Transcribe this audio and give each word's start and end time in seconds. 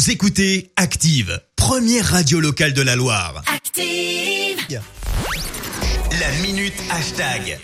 Vous 0.00 0.10
écoutez 0.10 0.72
Active, 0.76 1.42
première 1.56 2.06
radio 2.06 2.40
locale 2.40 2.72
de 2.72 2.80
la 2.80 2.96
Loire. 2.96 3.42
Active. 3.54 4.80
La 6.18 6.32
minute 6.42 6.72
hashtag. 6.90 7.58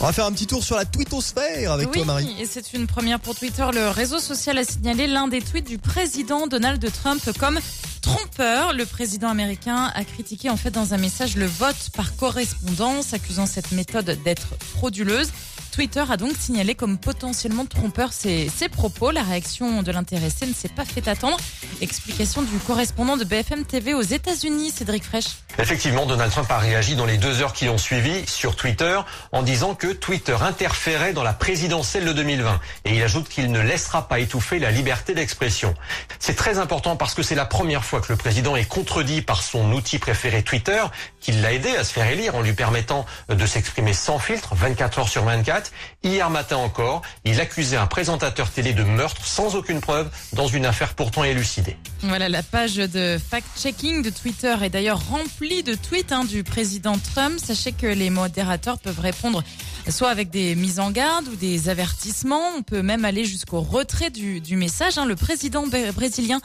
On 0.00 0.06
va 0.06 0.12
faire 0.12 0.26
un 0.26 0.32
petit 0.32 0.48
tour 0.48 0.64
sur 0.64 0.74
la 0.74 0.84
twittosphère 0.84 1.70
avec 1.70 1.86
oui, 1.90 1.98
toi 1.98 2.04
Marie. 2.06 2.34
et 2.40 2.46
c'est 2.46 2.72
une 2.72 2.88
première 2.88 3.20
pour 3.20 3.36
Twitter. 3.36 3.64
Le 3.72 3.88
réseau 3.90 4.18
social 4.18 4.58
a 4.58 4.64
signalé 4.64 5.06
l'un 5.06 5.28
des 5.28 5.40
tweets 5.40 5.68
du 5.68 5.78
président 5.78 6.48
Donald 6.48 6.84
Trump 6.90 7.22
comme 7.38 7.60
trompeur. 8.02 8.72
Le 8.72 8.84
président 8.84 9.28
américain 9.28 9.92
a 9.94 10.04
critiqué 10.04 10.50
en 10.50 10.56
fait 10.56 10.72
dans 10.72 10.92
un 10.92 10.98
message 10.98 11.36
le 11.36 11.46
vote 11.46 11.90
par 11.96 12.16
correspondance, 12.16 13.14
accusant 13.14 13.46
cette 13.46 13.70
méthode 13.70 14.18
d'être 14.24 14.56
frauduleuse. 14.58 15.30
Twitter 15.76 16.04
a 16.08 16.16
donc 16.16 16.32
signalé 16.38 16.74
comme 16.74 16.96
potentiellement 16.96 17.66
trompeur 17.66 18.10
ses, 18.10 18.48
propos. 18.72 19.10
La 19.10 19.22
réaction 19.22 19.82
de 19.82 19.92
l'intéressé 19.92 20.46
ne 20.46 20.54
s'est 20.54 20.70
pas 20.70 20.86
fait 20.86 21.06
attendre. 21.06 21.36
Explication 21.82 22.40
du 22.40 22.56
correspondant 22.66 23.18
de 23.18 23.24
BFM 23.24 23.66
TV 23.66 23.92
aux 23.92 24.00
États-Unis, 24.00 24.70
Cédric 24.70 25.04
Fraîche. 25.04 25.36
Effectivement, 25.58 26.06
Donald 26.06 26.32
Trump 26.32 26.50
a 26.50 26.58
réagi 26.58 26.96
dans 26.96 27.04
les 27.04 27.18
deux 27.18 27.42
heures 27.42 27.52
qui 27.52 27.68
ont 27.68 27.76
suivi 27.76 28.26
sur 28.26 28.56
Twitter 28.56 28.98
en 29.32 29.42
disant 29.42 29.74
que 29.74 29.88
Twitter 29.88 30.36
interférait 30.40 31.12
dans 31.12 31.22
la 31.22 31.34
présidentielle 31.34 32.06
de 32.06 32.12
2020. 32.14 32.58
Et 32.86 32.94
il 32.94 33.02
ajoute 33.02 33.28
qu'il 33.28 33.52
ne 33.52 33.60
laissera 33.60 34.08
pas 34.08 34.18
étouffer 34.18 34.58
la 34.58 34.70
liberté 34.70 35.12
d'expression. 35.12 35.74
C'est 36.18 36.36
très 36.36 36.56
important 36.56 36.96
parce 36.96 37.12
que 37.12 37.22
c'est 37.22 37.34
la 37.34 37.44
première 37.44 37.84
fois 37.84 38.00
que 38.00 38.10
le 38.10 38.16
président 38.16 38.56
est 38.56 38.64
contredit 38.64 39.20
par 39.20 39.42
son 39.42 39.70
outil 39.72 39.98
préféré 39.98 40.42
Twitter, 40.42 40.82
qui 41.20 41.32
l'a 41.32 41.52
aidé 41.52 41.76
à 41.76 41.84
se 41.84 41.92
faire 41.92 42.06
élire 42.06 42.34
en 42.34 42.40
lui 42.40 42.54
permettant 42.54 43.04
de 43.28 43.46
s'exprimer 43.46 43.92
sans 43.92 44.18
filtre, 44.18 44.54
24 44.54 45.00
heures 45.00 45.08
sur 45.08 45.24
24. 45.24 45.65
Hier 46.02 46.28
matin 46.30 46.56
encore, 46.56 47.02
il 47.24 47.40
accusait 47.40 47.76
un 47.76 47.86
présentateur 47.86 48.50
télé 48.50 48.72
de 48.72 48.82
meurtre 48.82 49.24
sans 49.26 49.54
aucune 49.54 49.80
preuve 49.80 50.10
dans 50.32 50.46
une 50.46 50.66
affaire 50.66 50.94
pourtant 50.94 51.24
élucidée. 51.24 51.76
Voilà, 52.02 52.28
la 52.28 52.42
page 52.42 52.76
de 52.76 53.18
fact-checking 53.18 54.02
de 54.02 54.10
Twitter 54.10 54.54
est 54.62 54.70
d'ailleurs 54.70 55.00
remplie 55.08 55.62
de 55.62 55.74
tweets 55.74 56.12
hein, 56.12 56.24
du 56.24 56.44
président 56.44 56.98
Trump. 57.14 57.38
Sachez 57.42 57.72
que 57.72 57.86
les 57.86 58.10
modérateurs 58.10 58.78
peuvent 58.78 59.00
répondre 59.00 59.42
soit 59.90 60.10
avec 60.10 60.30
des 60.30 60.54
mises 60.54 60.80
en 60.80 60.90
garde 60.90 61.28
ou 61.28 61.36
des 61.36 61.68
avertissements. 61.68 62.42
On 62.56 62.62
peut 62.62 62.82
même 62.82 63.04
aller 63.04 63.24
jusqu'au 63.24 63.60
retrait 63.60 64.10
du, 64.10 64.40
du 64.40 64.56
message. 64.56 64.98
Hein. 64.98 65.06
Le 65.06 65.16
président 65.16 65.66
brésilien, 65.66 66.40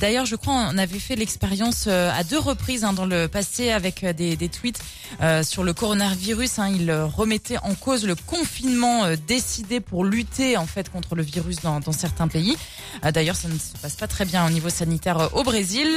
d'ailleurs, 0.00 0.26
je 0.26 0.36
crois, 0.36 0.54
on 0.54 0.78
avait 0.78 0.98
fait 0.98 1.16
l'expérience 1.16 1.84
euh, 1.86 2.10
à 2.12 2.24
deux 2.24 2.38
reprises 2.38 2.84
hein, 2.84 2.92
dans 2.92 3.06
le 3.06 3.28
passé 3.28 3.70
avec 3.70 4.04
euh, 4.04 4.12
des, 4.12 4.36
des 4.36 4.48
tweets 4.48 4.80
euh, 5.20 5.42
sur 5.42 5.62
le 5.64 5.72
coronavirus. 5.72 6.58
Hein. 6.58 6.72
Il 6.74 6.90
remettait 6.92 7.58
en 7.58 7.74
cause 7.74 8.04
le 8.04 8.14
confinement 8.14 9.04
euh, 9.04 9.16
décidé 9.26 9.80
pour 9.80 10.04
lutter 10.04 10.56
en 10.56 10.66
fait 10.66 10.90
contre 10.90 11.14
le 11.14 11.22
virus 11.22 11.56
dans, 11.62 11.80
dans 11.80 11.92
certains 11.92 12.28
pays. 12.28 12.56
Euh, 13.04 13.12
D'ailleurs, 13.12 13.36
ça 13.36 13.48
ne 13.48 13.58
se 13.58 13.76
passe 13.80 13.96
pas 13.96 14.06
très 14.08 14.24
bien 14.24 14.46
au 14.46 14.50
niveau 14.50 14.68
sanitaire 14.68 15.18
euh, 15.18 15.28
au 15.32 15.42
Brésil. 15.42 15.88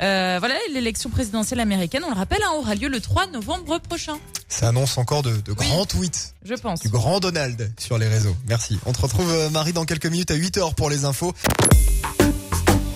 Euh, 0.00 0.36
voilà, 0.38 0.54
l'élection 0.72 1.10
présidentielle 1.10 1.60
américaine, 1.60 2.02
on 2.04 2.10
le 2.10 2.16
rappelle, 2.16 2.42
hein, 2.44 2.52
aura 2.56 2.74
lieu 2.74 2.88
le 2.88 3.00
3 3.00 3.26
novembre 3.28 3.78
prochain. 3.80 4.18
Ça 4.48 4.68
annonce 4.68 4.96
encore 4.98 5.22
de, 5.22 5.36
de 5.40 5.52
grands 5.52 5.84
tweets, 5.84 6.34
Je 6.44 6.54
pense. 6.54 6.80
du 6.80 6.88
grand 6.88 7.20
Donald 7.20 7.70
sur 7.78 7.98
les 7.98 8.08
réseaux. 8.08 8.34
Merci. 8.48 8.78
On 8.86 8.92
te 8.92 9.00
retrouve 9.00 9.30
euh, 9.30 9.50
Marie 9.50 9.72
dans 9.72 9.84
quelques 9.84 10.06
minutes 10.06 10.30
à 10.30 10.36
8h 10.36 10.74
pour 10.74 10.88
les 10.90 11.04
infos. 11.04 11.34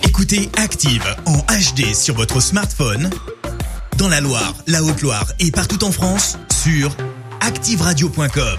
Écoutez 0.03 0.49
Active 0.57 1.03
en 1.25 1.37
HD 1.37 1.93
sur 1.93 2.15
votre 2.15 2.39
smartphone, 2.39 3.09
dans 3.97 4.07
la 4.09 4.19
Loire, 4.21 4.55
la 4.67 4.83
Haute-Loire 4.83 5.31
et 5.39 5.51
partout 5.51 5.83
en 5.83 5.91
France, 5.91 6.37
sur 6.63 6.95
activeradio.com. 7.41 8.57